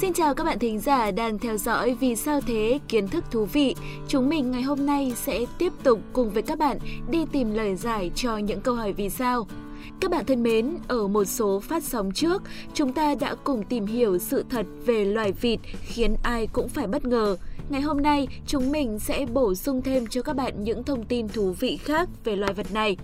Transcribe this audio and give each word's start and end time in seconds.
Xin 0.00 0.12
chào 0.12 0.34
các 0.34 0.44
bạn 0.44 0.58
thính 0.58 0.78
giả 0.78 1.10
đang 1.10 1.38
theo 1.38 1.56
dõi 1.56 1.96
Vì 2.00 2.16
sao 2.16 2.40
thế 2.40 2.80
kiến 2.88 3.08
thức 3.08 3.24
thú 3.30 3.44
vị. 3.44 3.74
Chúng 4.08 4.28
mình 4.28 4.50
ngày 4.50 4.62
hôm 4.62 4.86
nay 4.86 5.12
sẽ 5.16 5.44
tiếp 5.58 5.72
tục 5.82 6.00
cùng 6.12 6.30
với 6.30 6.42
các 6.42 6.58
bạn 6.58 6.78
đi 7.10 7.24
tìm 7.32 7.54
lời 7.54 7.76
giải 7.76 8.10
cho 8.14 8.36
những 8.36 8.60
câu 8.60 8.74
hỏi 8.74 8.92
vì 8.92 9.10
sao. 9.10 9.46
Các 10.00 10.10
bạn 10.10 10.24
thân 10.24 10.42
mến, 10.42 10.76
ở 10.88 11.08
một 11.08 11.24
số 11.24 11.60
phát 11.60 11.84
sóng 11.84 12.12
trước, 12.12 12.42
chúng 12.74 12.92
ta 12.92 13.14
đã 13.20 13.34
cùng 13.44 13.62
tìm 13.62 13.86
hiểu 13.86 14.18
sự 14.18 14.44
thật 14.50 14.66
về 14.86 15.04
loài 15.04 15.32
vịt 15.32 15.60
khiến 15.80 16.16
ai 16.22 16.46
cũng 16.46 16.68
phải 16.68 16.86
bất 16.86 17.04
ngờ. 17.04 17.36
Ngày 17.68 17.80
hôm 17.80 18.02
nay, 18.02 18.28
chúng 18.46 18.72
mình 18.72 18.98
sẽ 18.98 19.26
bổ 19.32 19.54
sung 19.54 19.82
thêm 19.82 20.06
cho 20.06 20.22
các 20.22 20.36
bạn 20.36 20.64
những 20.64 20.84
thông 20.84 21.04
tin 21.04 21.28
thú 21.28 21.54
vị 21.60 21.76
khác 21.76 22.08
về 22.24 22.36
loài 22.36 22.52
vật 22.52 22.72
này. 22.72 22.96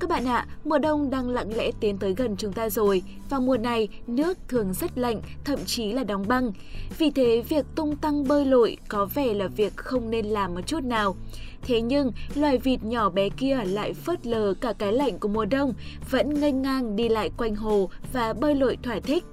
Các 0.00 0.10
bạn 0.10 0.24
ạ, 0.24 0.46
mùa 0.64 0.78
đông 0.78 1.10
đang 1.10 1.28
lặng 1.28 1.56
lẽ 1.56 1.70
tiến 1.80 1.98
tới 1.98 2.14
gần 2.16 2.36
chúng 2.36 2.52
ta 2.52 2.70
rồi. 2.70 3.02
Và 3.30 3.38
mùa 3.38 3.56
này, 3.56 3.88
nước 4.06 4.38
thường 4.48 4.72
rất 4.72 4.98
lạnh, 4.98 5.20
thậm 5.44 5.58
chí 5.66 5.92
là 5.92 6.04
đóng 6.04 6.28
băng. 6.28 6.52
Vì 6.98 7.10
thế, 7.10 7.42
việc 7.48 7.66
tung 7.74 7.96
tăng 7.96 8.28
bơi 8.28 8.44
lội 8.44 8.76
có 8.88 9.08
vẻ 9.14 9.34
là 9.34 9.46
việc 9.46 9.76
không 9.76 10.10
nên 10.10 10.26
làm 10.26 10.54
một 10.54 10.60
chút 10.66 10.84
nào. 10.84 11.16
Thế 11.62 11.80
nhưng, 11.80 12.12
loài 12.34 12.58
vịt 12.58 12.84
nhỏ 12.84 13.10
bé 13.10 13.28
kia 13.28 13.58
lại 13.64 13.94
phớt 13.94 14.26
lờ 14.26 14.54
cả 14.60 14.72
cái 14.72 14.92
lạnh 14.92 15.18
của 15.18 15.28
mùa 15.28 15.44
đông, 15.44 15.74
vẫn 16.10 16.40
ngây 16.40 16.52
ngang 16.52 16.96
đi 16.96 17.08
lại 17.08 17.30
quanh 17.36 17.54
hồ 17.54 17.90
và 18.12 18.32
bơi 18.32 18.54
lội 18.54 18.78
thỏa 18.82 19.00
thích. 19.00 19.24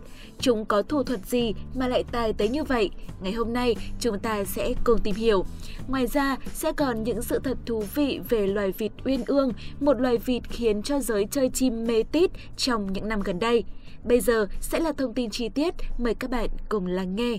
Chúng 0.42 0.66
có 0.66 0.82
thủ 0.82 1.04
thuật 1.04 1.26
gì 1.26 1.54
mà 1.76 1.88
lại 1.88 2.04
tài 2.12 2.34
tới 2.34 2.50
như 2.50 2.64
vậy? 2.64 2.90
Ngày 3.22 3.34
hôm 3.34 3.54
nay 3.54 3.76
chúng 4.00 4.20
ta 4.20 4.44
sẽ 4.44 4.74
cùng 4.84 5.00
tìm 5.04 5.16
hiểu. 5.16 5.46
Ngoài 5.88 6.08
ra 6.08 6.38
sẽ 6.54 6.72
còn 6.72 7.04
những 7.04 7.22
sự 7.22 7.40
thật 7.44 7.58
thú 7.66 7.84
vị 7.96 8.20
về 8.30 8.48
loài 8.48 8.72
vịt 8.78 8.92
uyên 9.06 9.24
ương, 9.28 9.52
một 9.80 10.02
loài 10.02 10.18
vịt 10.18 10.44
khiến 10.50 10.82
cho 10.82 11.00
giới 11.00 11.28
chơi 11.32 11.50
chim 11.50 11.86
mê 11.88 12.04
tít 12.04 12.32
trong 12.58 12.94
những 12.94 13.08
năm 13.08 13.22
gần 13.22 13.40
đây. 13.40 13.64
Bây 14.04 14.20
giờ 14.20 14.48
sẽ 14.62 14.80
là 14.80 14.92
thông 14.92 15.14
tin 15.14 15.30
chi 15.30 15.50
tiết, 15.50 15.74
mời 15.98 16.14
các 16.16 16.30
bạn 16.30 16.50
cùng 16.70 16.88
lắng 16.88 17.16
nghe. 17.16 17.38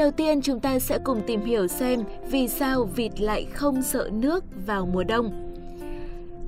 Đầu 0.00 0.10
tiên 0.10 0.42
chúng 0.42 0.60
ta 0.60 0.78
sẽ 0.78 0.98
cùng 1.04 1.20
tìm 1.26 1.44
hiểu 1.44 1.66
xem 1.66 2.00
vì 2.30 2.48
sao 2.48 2.84
vịt 2.84 3.20
lại 3.20 3.46
không 3.52 3.82
sợ 3.82 4.10
nước 4.12 4.44
vào 4.66 4.86
mùa 4.86 5.04
đông. 5.04 5.54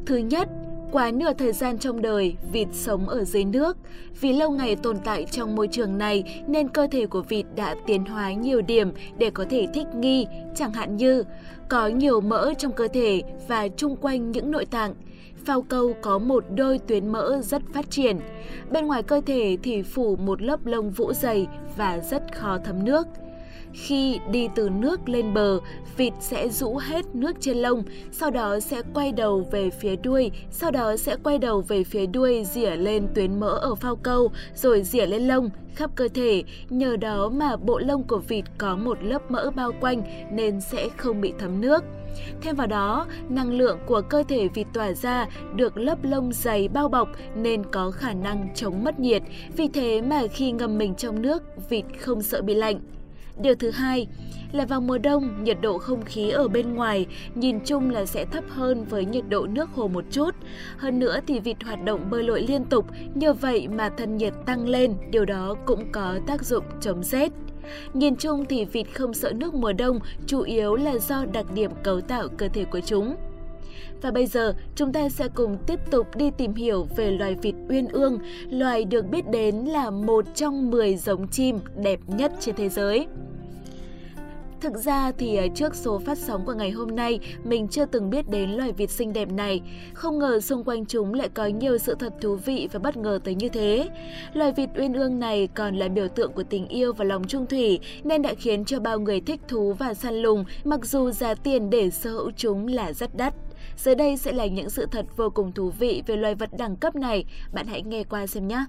Thứ 0.06 0.16
nhất, 0.16 0.48
Quá 0.92 1.10
nửa 1.10 1.32
thời 1.32 1.52
gian 1.52 1.78
trong 1.78 2.02
đời, 2.02 2.36
vịt 2.52 2.68
sống 2.72 3.08
ở 3.08 3.24
dưới 3.24 3.44
nước. 3.44 3.76
Vì 4.20 4.32
lâu 4.32 4.50
ngày 4.50 4.76
tồn 4.76 4.98
tại 5.04 5.26
trong 5.30 5.54
môi 5.56 5.68
trường 5.68 5.98
này 5.98 6.44
nên 6.46 6.68
cơ 6.68 6.86
thể 6.90 7.06
của 7.06 7.22
vịt 7.22 7.46
đã 7.56 7.74
tiến 7.86 8.04
hóa 8.04 8.32
nhiều 8.32 8.62
điểm 8.62 8.92
để 9.18 9.30
có 9.30 9.44
thể 9.50 9.66
thích 9.74 9.86
nghi, 9.94 10.26
chẳng 10.54 10.72
hạn 10.72 10.96
như 10.96 11.24
có 11.68 11.86
nhiều 11.88 12.20
mỡ 12.20 12.54
trong 12.58 12.72
cơ 12.72 12.88
thể 12.92 13.22
và 13.48 13.68
chung 13.68 13.96
quanh 13.96 14.30
những 14.30 14.50
nội 14.50 14.64
tạng. 14.64 14.94
Phao 15.44 15.62
câu 15.62 15.94
có 16.02 16.18
một 16.18 16.44
đôi 16.54 16.78
tuyến 16.78 17.08
mỡ 17.08 17.40
rất 17.42 17.62
phát 17.74 17.90
triển. 17.90 18.18
Bên 18.70 18.86
ngoài 18.86 19.02
cơ 19.02 19.20
thể 19.26 19.56
thì 19.62 19.82
phủ 19.82 20.16
một 20.16 20.42
lớp 20.42 20.66
lông 20.66 20.90
vũ 20.90 21.12
dày 21.12 21.46
và 21.76 21.98
rất 22.10 22.36
khó 22.36 22.58
thấm 22.64 22.84
nước. 22.84 23.06
Khi 23.74 24.20
đi 24.30 24.48
từ 24.54 24.68
nước 24.68 25.08
lên 25.08 25.34
bờ, 25.34 25.58
vịt 25.96 26.12
sẽ 26.20 26.48
rũ 26.48 26.76
hết 26.76 27.14
nước 27.14 27.36
trên 27.40 27.56
lông, 27.56 27.82
sau 28.10 28.30
đó 28.30 28.60
sẽ 28.60 28.82
quay 28.94 29.12
đầu 29.12 29.46
về 29.50 29.70
phía 29.70 29.96
đuôi, 29.96 30.30
sau 30.50 30.70
đó 30.70 30.96
sẽ 30.96 31.16
quay 31.22 31.38
đầu 31.38 31.60
về 31.60 31.84
phía 31.84 32.06
đuôi 32.06 32.44
rỉa 32.44 32.70
lên 32.70 33.08
tuyến 33.14 33.40
mỡ 33.40 33.48
ở 33.48 33.74
phao 33.74 33.96
câu, 33.96 34.30
rồi 34.54 34.82
rỉa 34.82 35.06
lên 35.06 35.22
lông, 35.22 35.50
khắp 35.74 35.90
cơ 35.94 36.08
thể. 36.14 36.42
Nhờ 36.70 36.96
đó 36.96 37.28
mà 37.28 37.56
bộ 37.56 37.78
lông 37.78 38.02
của 38.02 38.18
vịt 38.18 38.44
có 38.58 38.76
một 38.76 38.98
lớp 39.02 39.30
mỡ 39.30 39.50
bao 39.50 39.72
quanh 39.80 40.02
nên 40.32 40.60
sẽ 40.60 40.88
không 40.96 41.20
bị 41.20 41.32
thấm 41.38 41.60
nước. 41.60 41.84
Thêm 42.40 42.56
vào 42.56 42.66
đó, 42.66 43.06
năng 43.28 43.52
lượng 43.52 43.78
của 43.86 44.00
cơ 44.00 44.22
thể 44.28 44.48
vịt 44.48 44.66
tỏa 44.74 44.92
ra 44.92 45.26
được 45.54 45.76
lớp 45.76 45.98
lông 46.02 46.32
dày 46.32 46.68
bao 46.68 46.88
bọc 46.88 47.08
nên 47.36 47.62
có 47.72 47.90
khả 47.90 48.12
năng 48.12 48.48
chống 48.54 48.84
mất 48.84 49.00
nhiệt, 49.00 49.22
vì 49.56 49.68
thế 49.68 50.02
mà 50.02 50.26
khi 50.26 50.52
ngâm 50.52 50.78
mình 50.78 50.94
trong 50.94 51.22
nước, 51.22 51.42
vịt 51.68 51.84
không 52.00 52.22
sợ 52.22 52.42
bị 52.42 52.54
lạnh. 52.54 52.80
Điều 53.40 53.54
thứ 53.54 53.70
hai 53.70 54.06
là 54.52 54.64
vào 54.64 54.80
mùa 54.80 54.98
đông, 54.98 55.44
nhiệt 55.44 55.56
độ 55.60 55.78
không 55.78 56.04
khí 56.04 56.30
ở 56.30 56.48
bên 56.48 56.74
ngoài 56.74 57.06
nhìn 57.34 57.58
chung 57.64 57.90
là 57.90 58.06
sẽ 58.06 58.24
thấp 58.24 58.44
hơn 58.48 58.84
với 58.84 59.04
nhiệt 59.04 59.24
độ 59.28 59.46
nước 59.46 59.70
hồ 59.70 59.88
một 59.88 60.04
chút. 60.10 60.30
Hơn 60.76 60.98
nữa 60.98 61.18
thì 61.26 61.40
vịt 61.40 61.56
hoạt 61.64 61.84
động 61.84 62.10
bơi 62.10 62.22
lội 62.22 62.42
liên 62.42 62.64
tục, 62.64 62.86
nhờ 63.14 63.32
vậy 63.32 63.68
mà 63.68 63.88
thân 63.88 64.16
nhiệt 64.16 64.32
tăng 64.46 64.68
lên, 64.68 64.94
điều 65.10 65.24
đó 65.24 65.54
cũng 65.66 65.92
có 65.92 66.18
tác 66.26 66.44
dụng 66.44 66.64
chống 66.80 67.02
rét. 67.02 67.32
Nhìn 67.92 68.16
chung 68.16 68.44
thì 68.48 68.64
vịt 68.64 68.86
không 68.94 69.14
sợ 69.14 69.32
nước 69.32 69.54
mùa 69.54 69.72
đông, 69.72 69.98
chủ 70.26 70.42
yếu 70.42 70.74
là 70.76 70.98
do 70.98 71.24
đặc 71.32 71.46
điểm 71.54 71.70
cấu 71.82 72.00
tạo 72.00 72.28
cơ 72.38 72.48
thể 72.48 72.64
của 72.64 72.80
chúng. 72.80 73.16
Và 74.02 74.10
bây 74.10 74.26
giờ, 74.26 74.54
chúng 74.74 74.92
ta 74.92 75.08
sẽ 75.08 75.28
cùng 75.34 75.56
tiếp 75.66 75.80
tục 75.90 76.16
đi 76.16 76.30
tìm 76.38 76.54
hiểu 76.54 76.86
về 76.96 77.10
loài 77.10 77.36
vịt 77.42 77.54
uyên 77.68 77.88
ương, 77.88 78.18
loài 78.50 78.84
được 78.84 79.08
biết 79.10 79.30
đến 79.30 79.56
là 79.56 79.90
một 79.90 80.24
trong 80.34 80.70
10 80.70 80.96
giống 80.96 81.28
chim 81.28 81.58
đẹp 81.76 82.00
nhất 82.06 82.32
trên 82.40 82.54
thế 82.54 82.68
giới. 82.68 83.06
Thực 84.62 84.76
ra 84.76 85.12
thì 85.18 85.36
à, 85.36 85.46
trước 85.54 85.74
số 85.74 85.98
phát 85.98 86.18
sóng 86.18 86.44
của 86.46 86.52
ngày 86.52 86.70
hôm 86.70 86.96
nay, 86.96 87.18
mình 87.44 87.68
chưa 87.68 87.84
từng 87.84 88.10
biết 88.10 88.28
đến 88.28 88.50
loài 88.50 88.72
vịt 88.72 88.90
xinh 88.90 89.12
đẹp 89.12 89.32
này. 89.32 89.62
Không 89.94 90.18
ngờ 90.18 90.40
xung 90.40 90.64
quanh 90.64 90.86
chúng 90.86 91.14
lại 91.14 91.28
có 91.34 91.46
nhiều 91.46 91.78
sự 91.78 91.94
thật 91.98 92.12
thú 92.20 92.36
vị 92.36 92.68
và 92.72 92.78
bất 92.78 92.96
ngờ 92.96 93.18
tới 93.24 93.34
như 93.34 93.48
thế. 93.48 93.88
Loài 94.32 94.52
vịt 94.56 94.68
uyên 94.78 94.94
ương 94.94 95.18
này 95.18 95.48
còn 95.54 95.76
là 95.76 95.88
biểu 95.88 96.08
tượng 96.08 96.32
của 96.32 96.42
tình 96.42 96.68
yêu 96.68 96.92
và 96.92 97.04
lòng 97.04 97.24
trung 97.24 97.46
thủy, 97.46 97.80
nên 98.04 98.22
đã 98.22 98.34
khiến 98.34 98.64
cho 98.64 98.80
bao 98.80 98.98
người 98.98 99.20
thích 99.20 99.40
thú 99.48 99.72
và 99.72 99.94
săn 99.94 100.14
lùng, 100.14 100.44
mặc 100.64 100.84
dù 100.84 101.10
giá 101.10 101.34
tiền 101.34 101.70
để 101.70 101.90
sở 101.90 102.10
hữu 102.10 102.30
chúng 102.36 102.66
là 102.66 102.92
rất 102.92 103.16
đắt. 103.16 103.34
Dưới 103.76 103.94
đây 103.94 104.16
sẽ 104.16 104.32
là 104.32 104.46
những 104.46 104.70
sự 104.70 104.86
thật 104.90 105.06
vô 105.16 105.30
cùng 105.30 105.52
thú 105.52 105.70
vị 105.78 106.02
về 106.06 106.16
loài 106.16 106.34
vật 106.34 106.50
đẳng 106.58 106.76
cấp 106.76 106.96
này. 106.96 107.24
Bạn 107.52 107.66
hãy 107.66 107.82
nghe 107.82 108.04
qua 108.04 108.26
xem 108.26 108.48
nhé! 108.48 108.64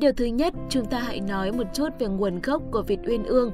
Điều 0.00 0.12
thứ 0.12 0.24
nhất, 0.24 0.54
chúng 0.68 0.86
ta 0.86 0.98
hãy 0.98 1.20
nói 1.20 1.52
một 1.52 1.64
chút 1.74 1.88
về 1.98 2.06
nguồn 2.06 2.40
gốc 2.42 2.62
của 2.70 2.82
vịt 2.82 2.98
uyên 3.06 3.24
ương. 3.24 3.52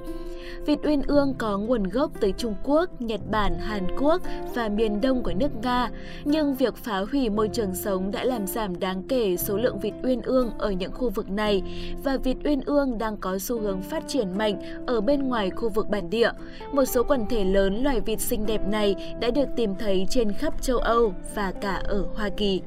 Vịt 0.67 0.79
uyên 0.85 1.03
ương 1.03 1.35
có 1.39 1.59
nguồn 1.59 1.83
gốc 1.83 2.11
từ 2.21 2.33
Trung 2.39 2.55
Quốc, 2.65 3.03
Nhật 3.03 3.21
Bản, 3.31 3.55
Hàn 3.59 3.83
Quốc 4.01 4.23
và 4.55 4.69
miền 4.69 5.01
đông 5.01 5.23
của 5.23 5.33
nước 5.37 5.49
Nga. 5.63 5.91
Nhưng 6.25 6.55
việc 6.55 6.77
phá 6.77 6.99
hủy 7.13 7.31
môi 7.31 7.49
trường 7.49 7.75
sống 7.75 8.11
đã 8.11 8.25
làm 8.25 8.47
giảm 8.47 8.81
đáng 8.81 9.03
kể 9.09 9.37
số 9.37 9.57
lượng 9.57 9.79
vịt 9.79 9.95
uyên 10.03 10.23
ương 10.23 10.51
ở 10.59 10.71
những 10.71 10.93
khu 10.93 11.11
vực 11.11 11.31
này 11.31 11.63
và 12.05 12.17
vịt 12.17 12.37
uyên 12.45 12.61
ương 12.61 12.99
đang 12.99 13.17
có 13.17 13.39
xu 13.39 13.61
hướng 13.61 13.83
phát 13.83 14.09
triển 14.09 14.39
mạnh 14.39 14.85
ở 14.87 15.01
bên 15.01 15.29
ngoài 15.29 15.51
khu 15.51 15.69
vực 15.69 15.89
bản 15.89 16.11
địa. 16.11 16.31
Một 16.73 16.85
số 16.85 17.03
quần 17.03 17.27
thể 17.31 17.45
lớn 17.45 17.83
loài 17.83 18.01
vịt 18.01 18.21
xinh 18.21 18.47
đẹp 18.47 18.69
này 18.69 19.17
đã 19.21 19.31
được 19.31 19.49
tìm 19.57 19.75
thấy 19.79 20.07
trên 20.11 20.33
khắp 20.33 20.63
châu 20.63 20.79
Âu 20.79 21.15
và 21.35 21.53
cả 21.61 21.83
ở 21.85 22.05
Hoa 22.15 22.29
Kỳ. 22.37 22.61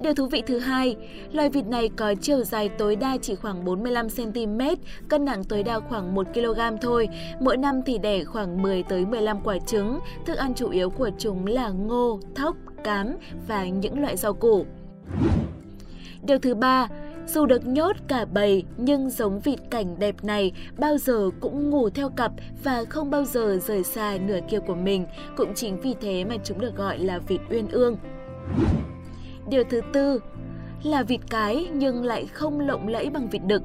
Điều 0.00 0.14
thú 0.14 0.26
vị 0.26 0.42
thứ 0.46 0.58
hai, 0.58 0.96
loài 1.32 1.48
vịt 1.50 1.66
này 1.66 1.88
có 1.96 2.14
chiều 2.20 2.44
dài 2.44 2.68
tối 2.68 2.96
đa 2.96 3.16
chỉ 3.22 3.34
khoảng 3.34 3.64
45cm, 3.64 4.76
cân 5.08 5.24
nặng 5.24 5.44
tối 5.44 5.62
đa 5.62 5.80
khoảng 5.80 6.14
1kg 6.14 6.76
thôi. 6.80 7.08
Mỗi 7.40 7.56
năm 7.56 7.80
thì 7.86 7.98
đẻ 7.98 8.24
khoảng 8.24 8.62
10 8.62 8.82
tới 8.82 9.06
15 9.06 9.40
quả 9.44 9.58
trứng. 9.66 9.98
Thức 10.26 10.36
ăn 10.36 10.54
chủ 10.54 10.70
yếu 10.70 10.90
của 10.90 11.10
chúng 11.18 11.46
là 11.46 11.68
ngô, 11.68 12.20
thóc, 12.34 12.56
cám 12.84 13.16
và 13.48 13.66
những 13.66 14.00
loại 14.00 14.16
rau 14.16 14.34
củ. 14.34 14.66
Điều 16.22 16.38
thứ 16.38 16.54
ba, 16.54 16.88
dù 17.26 17.46
được 17.46 17.66
nhốt 17.66 17.96
cả 18.08 18.24
bầy 18.24 18.64
nhưng 18.76 19.10
giống 19.10 19.40
vịt 19.40 19.58
cảnh 19.70 19.98
đẹp 19.98 20.24
này 20.24 20.52
bao 20.78 20.98
giờ 20.98 21.30
cũng 21.40 21.70
ngủ 21.70 21.90
theo 21.90 22.08
cặp 22.08 22.32
và 22.64 22.84
không 22.88 23.10
bao 23.10 23.24
giờ 23.24 23.58
rời 23.66 23.84
xa 23.84 24.18
nửa 24.26 24.38
kia 24.50 24.58
của 24.66 24.74
mình. 24.74 25.06
Cũng 25.36 25.54
chính 25.54 25.80
vì 25.80 25.94
thế 26.00 26.24
mà 26.24 26.36
chúng 26.44 26.60
được 26.60 26.76
gọi 26.76 26.98
là 26.98 27.18
vịt 27.18 27.40
uyên 27.50 27.68
ương. 27.68 27.96
Điều 29.50 29.64
thứ 29.64 29.80
tư 29.92 30.20
là 30.82 31.02
vịt 31.02 31.20
cái 31.30 31.68
nhưng 31.72 32.04
lại 32.04 32.26
không 32.26 32.60
lộng 32.60 32.88
lẫy 32.88 33.10
bằng 33.10 33.28
vịt 33.30 33.42
đực. 33.46 33.62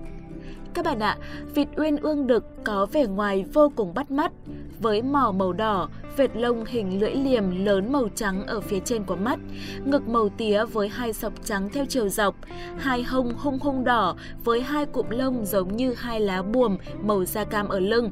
Các 0.73 0.85
bạn 0.85 0.99
ạ, 0.99 1.17
vịt 1.55 1.67
uyên 1.77 1.97
ương 1.97 2.27
đực 2.27 2.63
có 2.63 2.85
vẻ 2.85 3.05
ngoài 3.05 3.45
vô 3.53 3.71
cùng 3.75 3.93
bắt 3.93 4.11
mắt, 4.11 4.31
với 4.79 5.01
mỏ 5.01 5.33
màu 5.37 5.53
đỏ, 5.53 5.89
vệt 6.17 6.35
lông 6.35 6.65
hình 6.65 6.99
lưỡi 6.99 7.11
liềm 7.11 7.65
lớn 7.65 7.91
màu 7.91 8.09
trắng 8.15 8.47
ở 8.47 8.61
phía 8.61 8.79
trên 8.79 9.03
của 9.03 9.15
mắt, 9.15 9.39
ngực 9.85 10.07
màu 10.07 10.29
tía 10.29 10.65
với 10.65 10.87
hai 10.87 11.13
sọc 11.13 11.33
trắng 11.45 11.69
theo 11.73 11.85
chiều 11.89 12.09
dọc, 12.09 12.35
hai 12.77 13.03
hông 13.03 13.33
hung 13.37 13.59
hung 13.59 13.83
đỏ 13.83 14.15
với 14.43 14.61
hai 14.61 14.85
cụm 14.85 15.09
lông 15.09 15.45
giống 15.45 15.75
như 15.75 15.93
hai 15.93 16.19
lá 16.19 16.41
buồm 16.41 16.77
màu 17.01 17.25
da 17.25 17.43
cam 17.43 17.67
ở 17.67 17.79
lưng. 17.79 18.11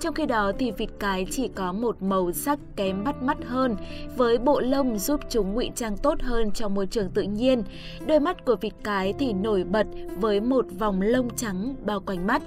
Trong 0.00 0.14
khi 0.14 0.26
đó 0.26 0.52
thì 0.58 0.70
vịt 0.70 0.88
cái 0.98 1.26
chỉ 1.30 1.48
có 1.48 1.72
một 1.72 2.02
màu 2.02 2.32
sắc 2.32 2.58
kém 2.76 3.04
bắt 3.04 3.22
mắt 3.22 3.38
hơn, 3.46 3.76
với 4.16 4.38
bộ 4.38 4.60
lông 4.60 4.98
giúp 4.98 5.20
chúng 5.28 5.54
ngụy 5.54 5.70
trang 5.74 5.96
tốt 5.96 6.20
hơn 6.20 6.50
trong 6.50 6.74
môi 6.74 6.86
trường 6.86 7.10
tự 7.10 7.22
nhiên. 7.22 7.62
Đôi 8.06 8.20
mắt 8.20 8.44
của 8.44 8.56
vịt 8.56 8.72
cái 8.84 9.14
thì 9.18 9.32
nổi 9.32 9.64
bật 9.64 9.86
với 10.16 10.40
một 10.40 10.66
vòng 10.78 11.00
lông 11.00 11.36
trắng 11.36 11.74
bao 11.84 12.00
quanh 12.00 12.26
mắt. 12.26 12.42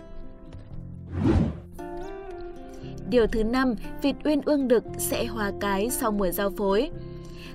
Điều 3.11 3.27
thứ 3.27 3.43
năm, 3.43 3.75
vịt 4.01 4.15
uyên 4.23 4.41
ương 4.45 4.67
đực 4.67 4.83
sẽ 4.97 5.25
hóa 5.25 5.51
cái 5.59 5.89
sau 5.89 6.11
mùa 6.11 6.31
giao 6.31 6.49
phối. 6.49 6.89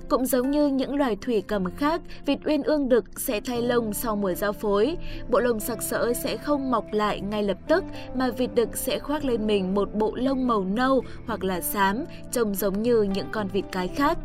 Cũng 0.08 0.26
giống 0.26 0.50
như 0.50 0.67
những 0.67 0.94
loài 0.94 1.17
thủy 1.20 1.43
cầm 1.47 1.64
khác, 1.76 2.00
vịt 2.26 2.38
uyên 2.44 2.62
ương 2.62 2.88
đực 2.88 3.20
sẽ 3.20 3.41
thay 3.41 3.62
lông 3.62 3.94
sau 3.94 4.17
mùa 4.17 4.35
giao 4.35 4.53
phối. 4.53 4.97
Bộ 5.31 5.41
lông 5.41 5.61
sặc 5.61 5.82
sỡ 5.82 6.12
sẽ 6.12 6.37
không 6.37 6.70
mọc 6.70 6.85
lại 6.93 7.20
ngay 7.20 7.43
lập 7.43 7.56
tức 7.69 7.85
mà 8.14 8.31
vịt 8.31 8.50
đực 8.55 8.76
sẽ 8.76 8.99
khoác 8.99 9.25
lên 9.25 9.47
mình 9.47 9.75
một 9.75 9.94
bộ 9.94 10.14
lông 10.14 10.47
màu 10.47 10.64
nâu 10.64 11.03
hoặc 11.26 11.44
là 11.44 11.61
xám, 11.61 12.05
trông 12.32 12.55
giống 12.55 12.82
như 12.82 13.03
những 13.03 13.29
con 13.32 13.49
vịt 13.49 13.64
cái 13.73 13.88
khác. 13.88 14.19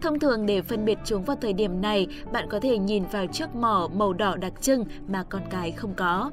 Thông 0.00 0.18
thường 0.18 0.46
để 0.46 0.62
phân 0.62 0.84
biệt 0.84 0.98
chúng 1.04 1.22
vào 1.22 1.36
thời 1.40 1.52
điểm 1.52 1.80
này, 1.80 2.06
bạn 2.32 2.48
có 2.50 2.60
thể 2.60 2.78
nhìn 2.78 3.04
vào 3.12 3.26
chiếc 3.26 3.54
mỏ 3.54 3.88
màu 3.94 4.12
đỏ 4.12 4.36
đặc 4.36 4.52
trưng 4.60 4.84
mà 5.08 5.22
con 5.22 5.42
cái 5.50 5.72
không 5.72 5.94
có. 5.94 6.30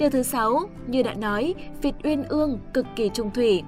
Điều 0.00 0.10
thứ 0.10 0.22
sáu, 0.22 0.60
như 0.86 1.02
đã 1.02 1.14
nói, 1.14 1.54
vịt 1.82 1.94
uyên 2.04 2.24
ương 2.28 2.58
cực 2.74 2.86
kỳ 2.96 3.10
trung 3.14 3.30
thủy. 3.30 3.62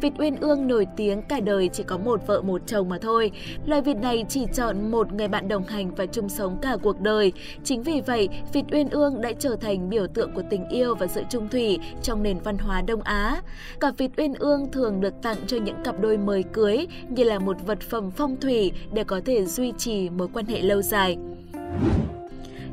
Vịt 0.00 0.12
uyên 0.18 0.36
ương 0.36 0.66
nổi 0.66 0.86
tiếng 0.96 1.22
cả 1.22 1.40
đời 1.40 1.68
chỉ 1.72 1.82
có 1.82 1.98
một 1.98 2.26
vợ 2.26 2.42
một 2.42 2.62
chồng 2.66 2.88
mà 2.88 2.98
thôi. 3.00 3.30
Loài 3.66 3.82
vịt 3.82 3.96
này 3.96 4.24
chỉ 4.28 4.46
chọn 4.54 4.90
một 4.90 5.12
người 5.12 5.28
bạn 5.28 5.48
đồng 5.48 5.64
hành 5.64 5.94
và 5.94 6.06
chung 6.06 6.28
sống 6.28 6.58
cả 6.62 6.76
cuộc 6.82 7.00
đời. 7.00 7.32
Chính 7.64 7.82
vì 7.82 8.00
vậy, 8.00 8.28
vịt 8.52 8.64
uyên 8.72 8.88
ương 8.88 9.20
đã 9.20 9.32
trở 9.38 9.56
thành 9.56 9.88
biểu 9.88 10.06
tượng 10.06 10.32
của 10.34 10.42
tình 10.50 10.68
yêu 10.68 10.94
và 10.94 11.06
sự 11.06 11.22
trung 11.30 11.48
thủy 11.48 11.78
trong 12.02 12.22
nền 12.22 12.38
văn 12.38 12.58
hóa 12.58 12.82
Đông 12.82 13.02
Á. 13.02 13.42
Cả 13.80 13.92
vịt 13.98 14.10
uyên 14.16 14.34
ương 14.34 14.70
thường 14.72 15.00
được 15.00 15.14
tặng 15.22 15.38
cho 15.46 15.56
những 15.56 15.76
cặp 15.84 16.00
đôi 16.00 16.16
mới 16.16 16.42
cưới 16.42 16.86
như 17.08 17.24
là 17.24 17.38
một 17.38 17.56
vật 17.66 17.80
phẩm 17.80 18.10
phong 18.10 18.36
thủy 18.40 18.72
để 18.92 19.04
có 19.04 19.20
thể 19.24 19.44
duy 19.44 19.72
trì 19.78 20.10
mối 20.10 20.28
quan 20.32 20.46
hệ 20.46 20.62
lâu 20.62 20.82
dài. 20.82 21.18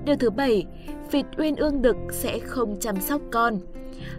Điều 0.05 0.15
thứ 0.15 0.29
bảy, 0.29 0.65
vịt 1.11 1.25
uyên 1.37 1.55
ương 1.55 1.81
đực 1.81 1.95
sẽ 2.11 2.39
không 2.39 2.79
chăm 2.79 3.01
sóc 3.01 3.21
con. 3.31 3.59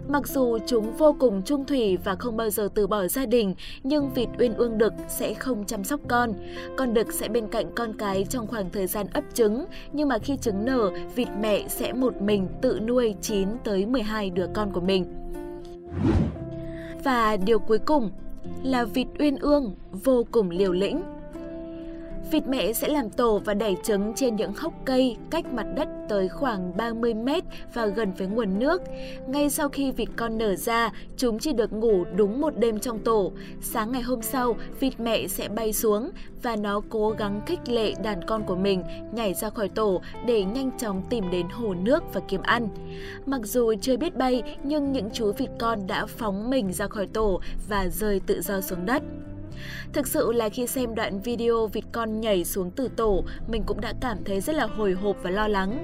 Mặc 0.07 0.27
dù 0.27 0.57
chúng 0.67 0.93
vô 0.97 1.15
cùng 1.19 1.41
trung 1.45 1.65
thủy 1.65 1.97
và 2.03 2.15
không 2.15 2.37
bao 2.37 2.49
giờ 2.49 2.69
từ 2.75 2.87
bỏ 2.87 3.07
gia 3.07 3.25
đình, 3.25 3.55
nhưng 3.83 4.13
vịt 4.13 4.29
uyên 4.39 4.53
ương 4.53 4.77
đực 4.77 4.93
sẽ 5.07 5.33
không 5.33 5.65
chăm 5.65 5.83
sóc 5.83 5.99
con. 6.07 6.33
Con 6.77 6.93
đực 6.93 7.13
sẽ 7.13 7.27
bên 7.27 7.47
cạnh 7.47 7.65
con 7.75 7.93
cái 7.93 8.25
trong 8.29 8.47
khoảng 8.47 8.69
thời 8.69 8.87
gian 8.87 9.07
ấp 9.13 9.23
trứng, 9.33 9.65
nhưng 9.93 10.07
mà 10.07 10.17
khi 10.17 10.37
trứng 10.37 10.65
nở, 10.65 10.91
vịt 11.15 11.27
mẹ 11.41 11.67
sẽ 11.67 11.93
một 11.93 12.21
mình 12.21 12.47
tự 12.61 12.79
nuôi 12.79 13.15
9 13.21 13.47
tới 13.63 13.85
12 13.85 14.29
đứa 14.29 14.47
con 14.53 14.71
của 14.71 14.81
mình. 14.81 15.05
Và 17.03 17.37
điều 17.37 17.59
cuối 17.59 17.79
cùng 17.79 18.11
là 18.63 18.85
vịt 18.85 19.07
uyên 19.19 19.37
ương 19.37 19.75
vô 19.91 20.25
cùng 20.31 20.49
liều 20.49 20.71
lĩnh. 20.71 21.03
Vịt 22.31 22.47
mẹ 22.47 22.73
sẽ 22.73 22.87
làm 22.87 23.09
tổ 23.09 23.41
và 23.45 23.53
đẻ 23.53 23.73
trứng 23.83 24.13
trên 24.15 24.35
những 24.35 24.53
hốc 24.57 24.73
cây 24.85 25.17
cách 25.29 25.45
mặt 25.53 25.65
đất 25.75 25.87
tới 26.09 26.29
khoảng 26.29 26.77
30 26.77 27.13
mét 27.13 27.43
và 27.73 27.85
gần 27.85 28.11
với 28.17 28.27
nguồn 28.27 28.59
nước. 28.59 28.81
Ngay 29.27 29.49
sau 29.49 29.69
khi 29.69 29.91
vịt 29.91 30.09
con 30.15 30.37
nở 30.37 30.55
ra, 30.55 30.91
chúng 31.17 31.39
chỉ 31.39 31.53
được 31.53 31.73
ngủ 31.73 32.03
đúng 32.15 32.41
một 32.41 32.57
đêm 32.57 32.79
trong 32.79 32.99
tổ. 32.99 33.31
Sáng 33.61 33.91
ngày 33.91 34.01
hôm 34.01 34.21
sau, 34.21 34.55
vịt 34.79 34.99
mẹ 34.99 35.27
sẽ 35.27 35.47
bay 35.47 35.73
xuống 35.73 36.09
và 36.43 36.55
nó 36.55 36.81
cố 36.89 37.09
gắng 37.09 37.41
khích 37.45 37.69
lệ 37.69 37.93
đàn 38.03 38.23
con 38.27 38.43
của 38.43 38.55
mình 38.55 38.83
nhảy 39.13 39.33
ra 39.33 39.49
khỏi 39.49 39.69
tổ 39.69 40.01
để 40.25 40.43
nhanh 40.43 40.71
chóng 40.77 41.03
tìm 41.09 41.31
đến 41.31 41.47
hồ 41.49 41.73
nước 41.73 42.03
và 42.13 42.21
kiếm 42.27 42.41
ăn. 42.41 42.67
Mặc 43.25 43.41
dù 43.43 43.73
chưa 43.81 43.97
biết 43.97 44.15
bay, 44.15 44.43
nhưng 44.63 44.91
những 44.91 45.09
chú 45.13 45.31
vịt 45.31 45.49
con 45.59 45.87
đã 45.87 46.05
phóng 46.05 46.49
mình 46.49 46.73
ra 46.73 46.87
khỏi 46.87 47.07
tổ 47.07 47.41
và 47.69 47.87
rơi 47.87 48.21
tự 48.27 48.41
do 48.41 48.61
xuống 48.61 48.85
đất. 48.85 49.03
Thực 49.93 50.07
sự 50.07 50.31
là 50.31 50.49
khi 50.49 50.67
xem 50.67 50.95
đoạn 50.95 51.19
video 51.19 51.67
vịt 51.67 51.83
con 51.91 52.21
nhảy 52.21 52.45
xuống 52.45 52.71
từ 52.71 52.89
tổ, 52.95 53.23
mình 53.47 53.63
cũng 53.65 53.81
đã 53.81 53.93
cảm 54.01 54.17
thấy 54.25 54.41
rất 54.41 54.55
là 54.55 54.65
hồi 54.65 54.93
hộp 54.93 55.17
và 55.23 55.29
lo 55.29 55.47
lắng. 55.47 55.83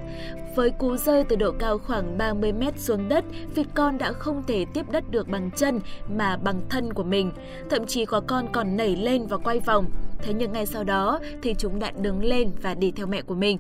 Với 0.56 0.70
cú 0.70 0.98
rơi 0.98 1.24
từ 1.24 1.36
độ 1.36 1.52
cao 1.60 1.78
khoảng 1.78 2.18
30 2.18 2.52
mét 2.54 2.80
xuống 2.80 3.10
đất, 3.10 3.26
vịt 3.56 3.68
con 3.74 3.98
đã 3.98 4.12
không 4.12 4.44
thể 4.48 4.66
tiếp 4.74 4.86
đất 4.92 5.12
được 5.12 5.28
bằng 5.28 5.50
chân 5.58 5.80
mà 6.18 6.38
bằng 6.38 6.62
thân 6.70 6.94
của 6.94 7.04
mình. 7.04 7.32
Thậm 7.70 7.86
chí 7.86 8.06
có 8.06 8.22
con 8.28 8.48
còn 8.52 8.78
nảy 8.78 8.96
lên 8.96 9.28
và 9.28 9.38
quay 9.38 9.60
vòng. 9.60 9.86
Thế 10.22 10.34
nhưng 10.34 10.52
ngay 10.52 10.66
sau 10.66 10.84
đó 10.84 11.20
thì 11.42 11.56
chúng 11.58 11.80
đã 11.80 11.92
đứng 12.02 12.24
lên 12.24 12.52
và 12.62 12.74
đi 12.74 12.92
theo 12.92 13.08
mẹ 13.08 13.22
của 13.22 13.36
mình. 13.36 13.58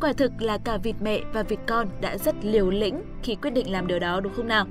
Quả 0.00 0.12
thực 0.12 0.32
là 0.38 0.58
cả 0.58 0.76
vịt 0.76 0.96
mẹ 1.00 1.20
và 1.32 1.42
vịt 1.42 1.58
con 1.66 1.88
đã 2.00 2.18
rất 2.18 2.34
liều 2.42 2.70
lĩnh 2.70 3.02
khi 3.22 3.34
quyết 3.34 3.50
định 3.50 3.72
làm 3.72 3.86
điều 3.86 3.98
đó 3.98 4.20
đúng 4.20 4.32
không 4.32 4.48
nào? 4.48 4.66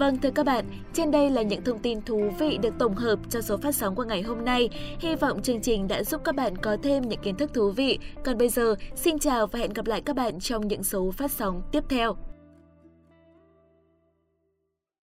Vâng 0.00 0.16
thưa 0.16 0.30
các 0.30 0.46
bạn, 0.46 0.64
trên 0.92 1.10
đây 1.10 1.30
là 1.30 1.42
những 1.42 1.64
thông 1.64 1.78
tin 1.78 2.02
thú 2.02 2.30
vị 2.38 2.58
được 2.62 2.74
tổng 2.78 2.94
hợp 2.94 3.18
cho 3.30 3.40
số 3.40 3.56
phát 3.56 3.74
sóng 3.74 3.94
của 3.94 4.04
ngày 4.04 4.22
hôm 4.22 4.44
nay. 4.44 4.68
Hy 4.98 5.14
vọng 5.14 5.42
chương 5.42 5.60
trình 5.60 5.88
đã 5.88 6.02
giúp 6.02 6.20
các 6.24 6.34
bạn 6.34 6.56
có 6.56 6.76
thêm 6.82 7.08
những 7.08 7.20
kiến 7.22 7.36
thức 7.36 7.50
thú 7.54 7.70
vị. 7.70 7.98
Còn 8.24 8.38
bây 8.38 8.48
giờ, 8.48 8.74
xin 8.96 9.18
chào 9.18 9.46
và 9.46 9.58
hẹn 9.58 9.72
gặp 9.72 9.86
lại 9.86 10.00
các 10.00 10.16
bạn 10.16 10.40
trong 10.40 10.68
những 10.68 10.84
số 10.84 11.10
phát 11.10 11.30
sóng 11.30 11.62
tiếp 11.72 11.84
theo. 11.88 12.16